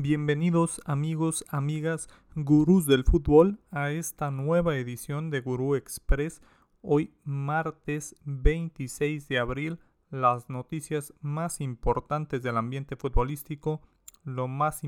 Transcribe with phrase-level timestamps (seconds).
[0.00, 6.40] Bienvenidos amigos, amigas, gurús del fútbol a esta nueva edición de Gurú Express.
[6.82, 13.82] Hoy martes 26 de abril, las noticias más importantes del ambiente futbolístico,
[14.22, 14.82] lo más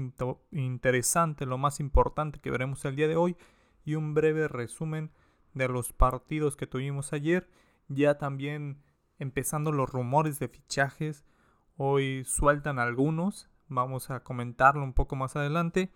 [0.52, 3.36] interesante, lo más importante que veremos el día de hoy
[3.84, 5.10] y un breve resumen
[5.54, 7.50] de los partidos que tuvimos ayer.
[7.88, 8.80] Ya también
[9.18, 11.24] empezando los rumores de fichajes.
[11.76, 15.90] Hoy sueltan algunos, vamos a comentarlo un poco más adelante.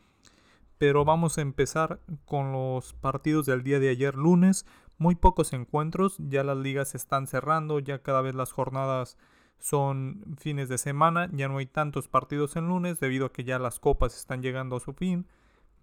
[0.78, 4.66] Pero vamos a empezar con los partidos del día de ayer lunes.
[4.96, 9.18] Muy pocos encuentros, ya las ligas se están cerrando, ya cada vez las jornadas
[9.58, 13.58] son fines de semana, ya no hay tantos partidos en lunes debido a que ya
[13.58, 15.26] las copas están llegando a su fin.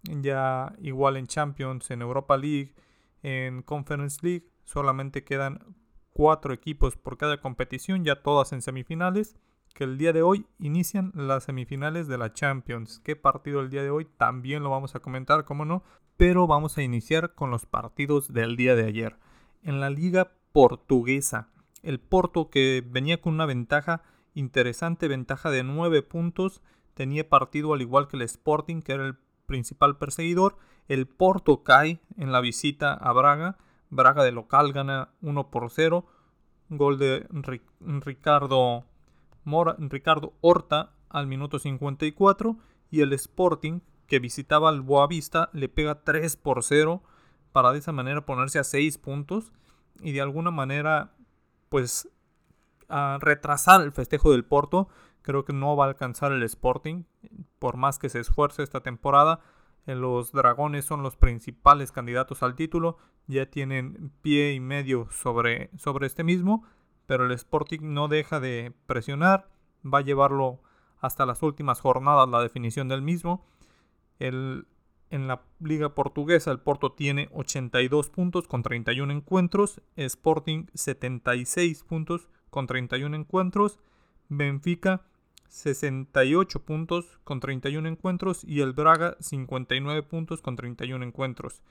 [0.03, 2.73] Ya igual en Champions, en Europa League,
[3.21, 5.75] en Conference League, solamente quedan
[6.13, 9.35] cuatro equipos por cada competición, ya todas en semifinales
[9.73, 12.99] que el día de hoy inician las semifinales de la Champions.
[13.03, 14.05] ¿Qué partido el día de hoy?
[14.17, 15.83] También lo vamos a comentar, cómo no.
[16.17, 19.17] Pero vamos a iniciar con los partidos del día de ayer.
[19.63, 21.49] En la liga portuguesa,
[21.83, 26.61] el Porto que venía con una ventaja interesante, ventaja de 9 puntos,
[26.93, 30.57] tenía partido al igual que el Sporting, que era el principal perseguidor.
[30.87, 33.57] El Porto cae en la visita a Braga.
[33.89, 36.05] Braga de local gana 1 por 0.
[36.69, 37.27] Gol de
[37.81, 38.85] Ricardo
[39.45, 42.57] Ricardo Horta al minuto 54
[42.89, 47.01] y el Sporting que visitaba al Boavista le pega 3 por 0
[47.51, 49.51] para de esa manera ponerse a 6 puntos
[50.01, 51.13] y de alguna manera
[51.69, 52.09] pues
[52.89, 54.89] a retrasar el festejo del Porto.
[55.21, 57.03] Creo que no va a alcanzar el Sporting
[57.59, 59.39] por más que se esfuerce esta temporada.
[59.85, 65.71] Eh, los Dragones son los principales candidatos al título, ya tienen pie y medio sobre,
[65.77, 66.65] sobre este mismo
[67.11, 69.49] pero el Sporting no deja de presionar,
[69.83, 70.61] va a llevarlo
[71.01, 73.45] hasta las últimas jornadas la definición del mismo.
[74.19, 74.65] en
[75.09, 82.65] la liga portuguesa el Porto tiene 82 puntos con 31 encuentros, Sporting 76 puntos con
[82.65, 83.81] 31 encuentros,
[84.29, 85.01] Benfica
[85.49, 91.61] 68 puntos con 31 encuentros y el Braga 59 puntos con 31 encuentros.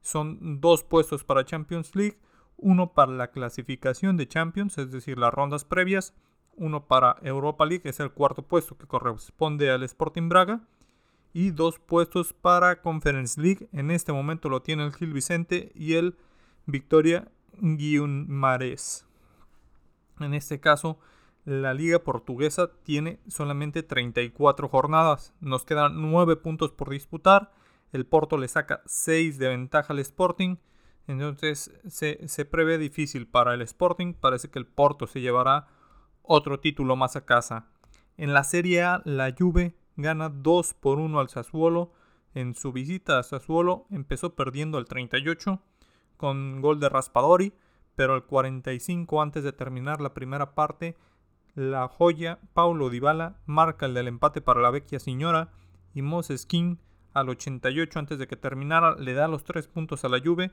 [0.00, 2.18] Son dos puestos para Champions League
[2.58, 6.14] uno para la clasificación de Champions, es decir, las rondas previas,
[6.56, 10.60] uno para Europa League, es el cuarto puesto que corresponde al Sporting Braga,
[11.32, 13.68] y dos puestos para Conference League.
[13.72, 16.16] En este momento lo tiene el Gil Vicente y el
[16.66, 17.28] Victoria
[17.60, 19.06] Guimarães.
[20.20, 20.98] En este caso,
[21.44, 25.32] la liga portuguesa tiene solamente 34 jornadas.
[25.40, 27.52] Nos quedan 9 puntos por disputar.
[27.92, 30.56] El Porto le saca 6 de ventaja al Sporting
[31.08, 34.12] entonces se, prevé difícil para el Sporting.
[34.12, 35.66] Parece que el Porto se llevará
[36.22, 37.66] otro título más a casa.
[38.18, 41.92] En la Serie A, la Juve gana 2 por 1 al Sassuolo.
[42.34, 45.62] En su visita a Sassuolo empezó perdiendo el 38
[46.18, 47.54] con gol de Raspadori,
[47.96, 50.94] pero el 45 antes de terminar la primera parte,
[51.54, 55.52] la joya Paulo Dybala marca el del empate para la vecchia señora
[55.94, 56.76] y Moses King
[57.14, 60.52] al 88 antes de que terminara le da los 3 puntos a la Juve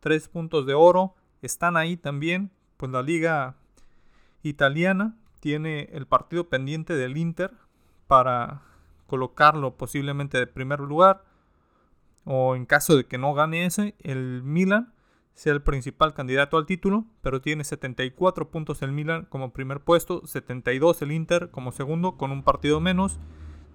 [0.00, 1.14] tres puntos de oro.
[1.42, 3.56] Están ahí también, pues la liga
[4.42, 7.52] italiana tiene el partido pendiente del Inter
[8.06, 8.62] para
[9.06, 11.24] colocarlo posiblemente de primer lugar.
[12.24, 14.92] O en caso de que no gane ese, el Milan
[15.34, 20.26] sea el principal candidato al título, pero tiene 74 puntos el Milan como primer puesto,
[20.26, 23.20] 72 el Inter como segundo con un partido menos,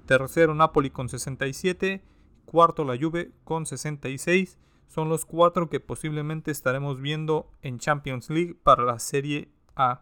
[0.08, 2.04] tercero Napoli con 67,
[2.46, 4.58] cuarto la Juve con 66
[4.92, 10.02] son los cuatro que posiblemente estaremos viendo en Champions League para la Serie A.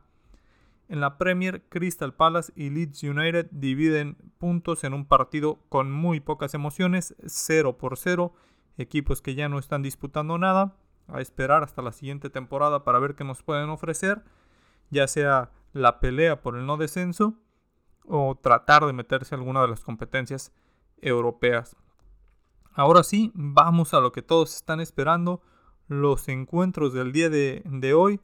[0.87, 6.19] En la Premier, Crystal Palace y Leeds United dividen puntos en un partido con muy
[6.21, 8.33] pocas emociones, 0 por 0,
[8.79, 10.75] equipos que ya no están disputando nada,
[11.07, 14.23] a esperar hasta la siguiente temporada para ver qué nos pueden ofrecer,
[14.89, 17.35] ya sea la pelea por el no descenso
[18.07, 20.51] o tratar de meterse a alguna de las competencias
[20.99, 21.77] europeas.
[22.79, 25.41] Ahora sí, vamos a lo que todos están esperando,
[25.89, 28.21] los encuentros del día de, hoy.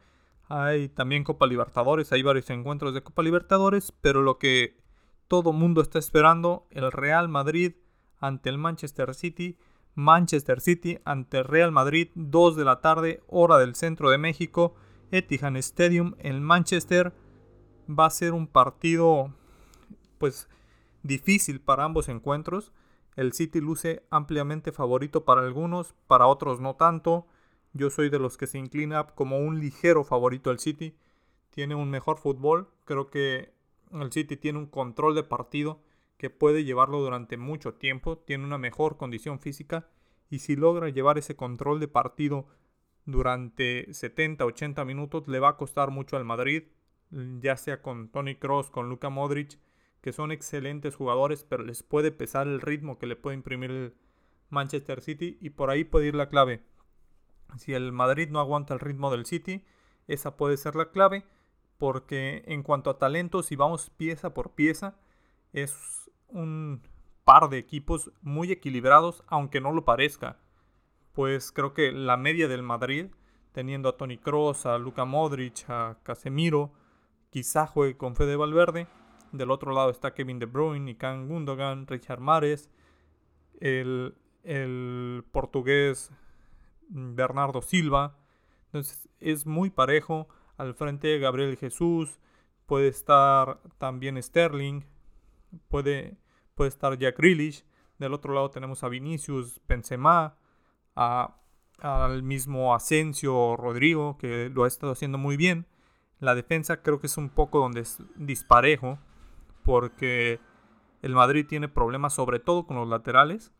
[0.47, 4.81] Hay también Copa Libertadores, hay varios encuentros de Copa Libertadores, pero lo que
[5.27, 7.73] todo mundo está esperando, el Real Madrid
[8.17, 9.57] ante el Manchester City,
[9.93, 14.73] Manchester City ante el Real Madrid, 2 de la tarde, hora del centro de México,
[15.11, 17.13] Etihad Stadium en Manchester.
[17.89, 19.33] Va a ser un partido
[20.17, 20.47] pues
[21.03, 22.71] difícil para ambos encuentros.
[23.15, 27.27] El City luce ampliamente favorito para algunos, para otros no tanto.
[27.73, 30.95] Yo soy de los que se inclina como un ligero favorito al City.
[31.49, 32.69] Tiene un mejor fútbol.
[32.83, 33.53] Creo que
[33.91, 35.81] el City tiene un control de partido
[36.17, 39.89] que puede llevarlo durante mucho tiempo, tiene una mejor condición física
[40.29, 42.47] y si logra llevar ese control de partido
[43.05, 46.63] durante 70-80 minutos le va a costar mucho al Madrid,
[47.11, 49.59] ya sea con Tony Cross, con Luka Modric,
[50.05, 53.95] que son excelentes jugadores, pero les puede pesar el ritmo que le puede imprimir el
[54.51, 56.61] Manchester City y por ahí puede ir la clave.
[57.57, 59.65] Si el Madrid no aguanta el ritmo del City,
[60.05, 61.25] esa puede ser la clave,
[61.79, 64.95] porque en cuanto a talento, si vamos pieza por pieza,
[65.53, 66.83] es un
[67.23, 70.37] par de equipos muy equilibrados, aunque no lo parezca.
[71.13, 73.07] Pues creo que la media del Madrid,
[73.53, 76.73] teniendo a Tony Cross, a Luka Modric, a Casemiro,
[77.31, 78.85] quizá juegue con Fede Valverde.
[79.37, 82.69] Del otro lado está Kevin De Bruyne, Ican Gundogan, Richard Mares,
[83.59, 86.11] el, el portugués
[86.89, 88.17] Bernardo Silva.
[88.67, 90.27] Entonces es muy parejo.
[90.57, 92.19] Al frente Gabriel Jesús.
[92.65, 94.83] Puede estar también Sterling.
[95.67, 96.17] Puede,
[96.55, 97.65] puede estar Jack Grealish.
[97.99, 100.35] Del otro lado tenemos a Vinicius, Benzema,
[100.95, 105.65] al mismo Asensio Rodrigo, que lo ha estado haciendo muy bien.
[106.19, 108.99] La defensa creo que es un poco donde es disparejo,
[109.65, 110.39] porque
[111.01, 113.51] el Madrid tiene problemas sobre todo con los laterales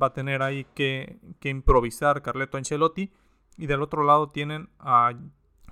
[0.00, 3.12] va a tener ahí que, improvisar Carleto Ancelotti.
[3.56, 5.14] Y del otro lado tienen a,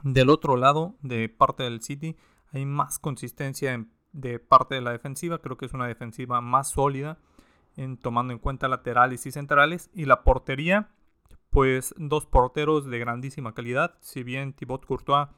[0.03, 2.17] del otro lado de parte del City
[2.53, 5.39] hay más consistencia de parte de la defensiva.
[5.39, 7.19] Creo que es una defensiva más sólida
[7.77, 9.91] en tomando en cuenta laterales y centrales.
[9.93, 10.89] Y la portería,
[11.51, 13.99] pues dos porteros de grandísima calidad.
[14.01, 15.29] Si bien Thibaut Courtois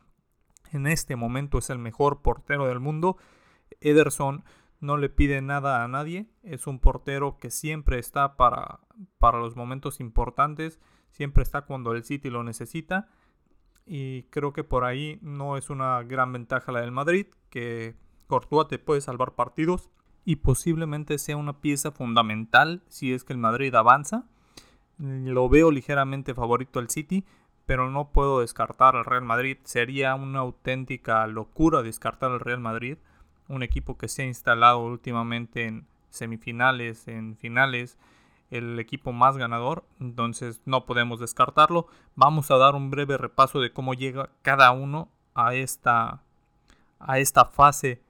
[0.72, 3.16] en este momento es el mejor portero del mundo,
[3.80, 4.44] Ederson
[4.80, 8.80] no le pide nada a nadie, es un portero que siempre está para,
[9.18, 10.80] para los momentos importantes,
[11.10, 13.08] siempre está cuando el City lo necesita
[13.86, 17.94] y creo que por ahí no es una gran ventaja la del Madrid, que
[18.26, 19.90] Courtois te puede salvar partidos
[20.24, 24.24] y posiblemente sea una pieza fundamental si es que el Madrid avanza.
[24.98, 27.24] Lo veo ligeramente favorito al City,
[27.64, 29.58] pero no puedo descartar al Real Madrid.
[29.62, 32.98] Sería una auténtica locura descartar al Real Madrid
[33.48, 37.98] un equipo que se ha instalado últimamente en semifinales, en finales,
[38.50, 41.88] el equipo más ganador, entonces no podemos descartarlo.
[42.14, 46.22] Vamos a dar un breve repaso de cómo llega cada uno a esta,
[46.98, 48.00] a esta fase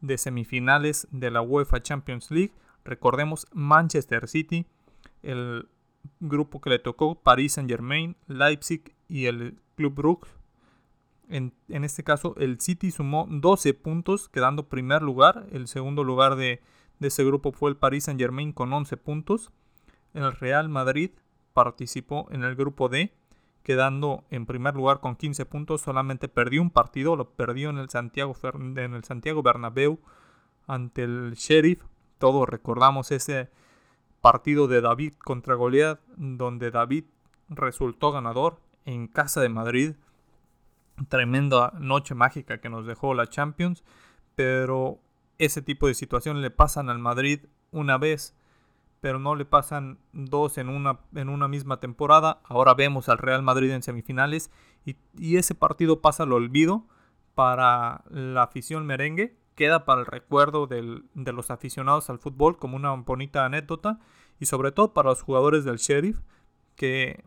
[0.00, 2.52] de semifinales de la UEFA Champions League.
[2.84, 4.66] Recordemos Manchester City,
[5.22, 5.68] el
[6.20, 10.28] grupo que le tocó Paris Saint Germain, Leipzig y el Club Brugge
[11.34, 11.52] en,
[11.84, 15.48] este caso, el City sumó 12 puntos, quedando primer lugar.
[15.50, 16.62] El segundo lugar de,
[17.00, 19.50] ese grupo fue el Paris Saint Germain con 11 puntos.
[20.12, 21.10] El Real Madrid
[21.52, 23.12] participó en el grupo D,
[23.64, 25.80] quedando en primer lugar con 15 puntos.
[25.80, 29.98] Solamente perdió un partido, lo perdió en el Santiago, en el Santiago Bernabéu
[30.68, 31.82] ante el Sheriff.
[32.18, 33.50] Todos recordamos ese
[34.20, 37.06] partido de David contra Goliath, donde David
[37.48, 39.94] resultó ganador en casa de Madrid
[41.08, 43.84] tremenda noche mágica que nos dejó la Champions,
[44.34, 45.00] pero
[45.38, 48.36] ese tipo de situaciones le pasan al Madrid una vez,
[49.00, 52.40] pero no le pasan dos en una, en una misma temporada.
[52.44, 54.50] Ahora vemos al Real Madrid en semifinales
[54.84, 56.86] y, y ese partido pasa al olvido
[57.34, 62.92] para la afición merengue, queda para el recuerdo de los aficionados al fútbol como una
[62.92, 63.98] bonita anécdota
[64.40, 66.20] y sobre todo para los jugadores del Sheriff
[66.76, 67.24] que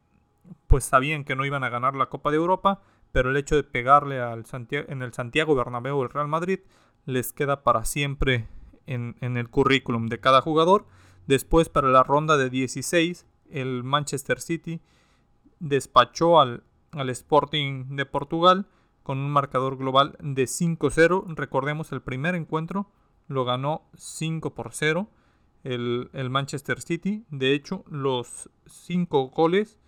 [0.67, 2.81] pues sabían que no iban a ganar la Copa de Europa,
[3.17, 6.59] pero el hecho de pegarle al en el Santiago Bernabéu el Real Madrid
[7.07, 8.47] les queda para siempre
[8.85, 10.85] en, el currículum de cada jugador.
[11.25, 14.81] Después para la ronda de 16 el Manchester City
[15.59, 18.67] despachó al, al Sporting de Portugal
[19.01, 21.23] con un marcador global de 5-0.
[21.35, 22.91] Recordemos el primer encuentro
[23.27, 25.09] lo ganó 5 por 0
[25.63, 27.25] el, el, Manchester City.
[27.31, 29.79] De hecho, los 5 goles,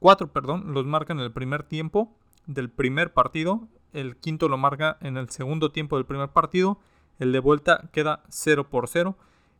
[0.00, 3.68] 4 perdón, los marcan en el primer tiempo del primer partido.
[3.92, 6.78] El quinto lo marca en el segundo tiempo del primer partido.
[7.18, 9.16] El de vuelta queda 0 por 0.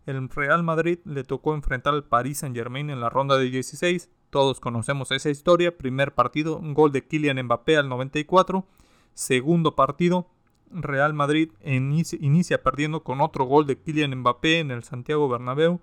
[0.07, 4.11] El Real Madrid le tocó enfrentar al Paris Saint Germain en la ronda de 16.
[4.31, 5.77] Todos conocemos esa historia.
[5.77, 8.67] Primer partido, un gol de Kylian Mbappé al 94.
[9.15, 10.27] Segundo partido,
[10.71, 15.81] Real Madrid inicia, inicia, perdiendo con otro gol de Kylian Mbappé en el Santiago Bernabéu.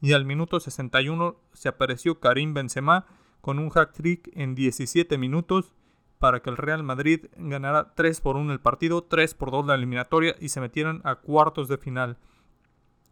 [0.00, 3.06] Y al minuto 61 se apareció Karim Benzema
[3.40, 5.72] con un hack trick en 17 minutos
[6.18, 9.74] para que el Real Madrid ganara 3 por 1 el partido, 3 por 2 la
[9.74, 12.16] eliminatoria y se metieran a cuartos de final.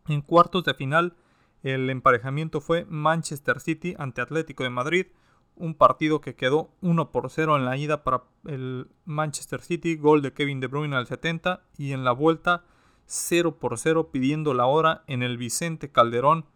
[0.09, 1.15] En cuartos de final
[1.63, 5.07] el emparejamiento fue Manchester City ante Atlético de Madrid,
[5.55, 10.23] un partido que quedó 1 por 0 en la ida para el Manchester City, gol
[10.23, 12.65] de Kevin De Bruyne al 70 y en la vuelta
[13.07, 16.47] 0 por 0 pidiendo la hora en el Vicente Calderón.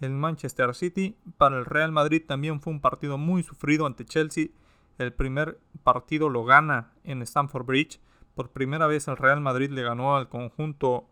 [0.00, 4.48] El Manchester City para el Real Madrid también fue un partido muy sufrido ante Chelsea.
[4.98, 8.00] El primer partido lo gana en Stamford Bridge.
[8.34, 11.08] Por primera vez el Real Madrid le ganó al conjunto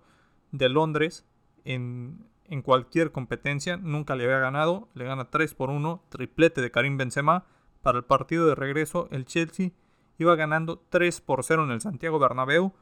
[0.52, 1.26] de Londres
[1.64, 3.76] en, en cualquier competencia.
[3.76, 4.88] Nunca le había ganado.
[4.94, 6.02] Le gana 3 por 1.
[6.08, 7.44] Triplete de Karim Benzema.
[7.82, 9.70] Para el partido de regreso el Chelsea
[10.18, 12.74] iba ganando 3 por 0 en el Santiago Bernabéu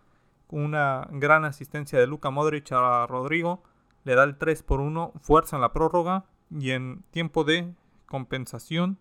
[0.50, 3.62] una gran asistencia de Luka Modric a Rodrigo,
[4.05, 7.75] le da el 3 por 1, fuerza en la prórroga y en tiempo de
[8.07, 8.99] compensación,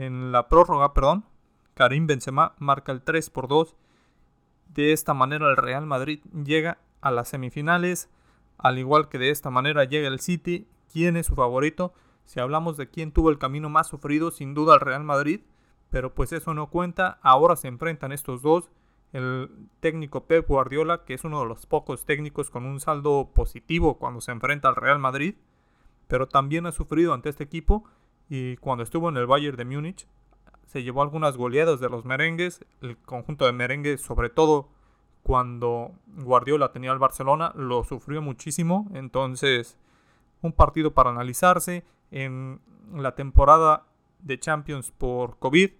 [0.00, 1.24] en la prórroga, perdón,
[1.74, 3.76] Karim Benzema marca el 3 por 2.
[4.68, 8.08] De esta manera el Real Madrid llega a las semifinales,
[8.56, 10.66] al igual que de esta manera llega el City.
[10.90, 11.92] ¿Quién es su favorito?
[12.24, 15.40] Si hablamos de quién tuvo el camino más sufrido, sin duda el Real Madrid,
[15.90, 17.18] pero pues eso no cuenta.
[17.22, 18.70] Ahora se enfrentan estos dos
[19.12, 23.98] el técnico Pep Guardiola, que es uno de los pocos técnicos con un saldo positivo
[23.98, 25.34] cuando se enfrenta al Real Madrid,
[26.06, 27.84] pero también ha sufrido ante este equipo
[28.30, 30.06] y cuando estuvo en el Bayern de Múnich
[30.64, 34.68] se llevó algunas goleadas de los merengues, el conjunto de merengues sobre todo
[35.24, 39.76] cuando Guardiola tenía al Barcelona lo sufrió muchísimo, entonces
[40.42, 42.60] un partido para analizarse en
[42.94, 43.86] la temporada
[44.20, 45.70] de Champions por COVID,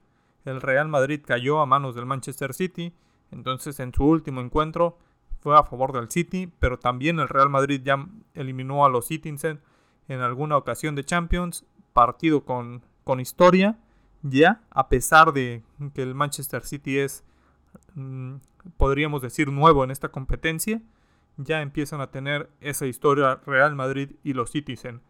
[0.44, 2.92] el Real Madrid cayó a manos del Manchester City,
[3.30, 4.98] entonces en su último encuentro
[5.38, 9.60] fue a favor del City, pero también el Real Madrid ya eliminó a los Citizen
[10.08, 13.78] en alguna ocasión de Champions, partido con, con historia,
[14.22, 15.62] ya a pesar de
[15.94, 17.24] que el Manchester City es,
[17.94, 18.36] mm,
[18.76, 20.82] podríamos decir, nuevo en esta competencia,
[21.36, 25.00] ya empiezan a tener esa historia Real Madrid y los Citizen.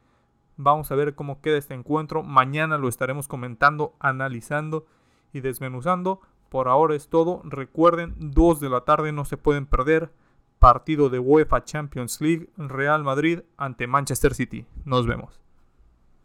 [0.56, 2.22] Vamos a ver cómo queda este encuentro.
[2.22, 4.86] Mañana lo estaremos comentando, analizando
[5.32, 6.20] y desmenuzando.
[6.50, 7.40] Por ahora es todo.
[7.44, 10.12] Recuerden, 2 de la tarde no se pueden perder.
[10.58, 14.66] Partido de UEFA Champions League Real Madrid ante Manchester City.
[14.84, 15.40] Nos vemos.